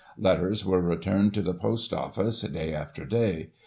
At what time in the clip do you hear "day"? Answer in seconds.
2.41-2.73, 3.05-3.51